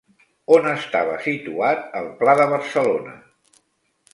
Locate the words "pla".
2.23-2.35